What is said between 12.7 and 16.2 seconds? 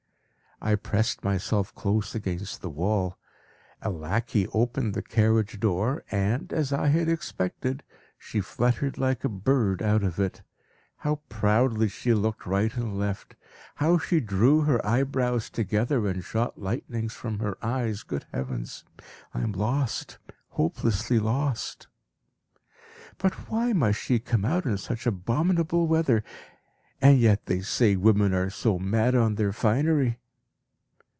and left; how she drew her eyebrows together,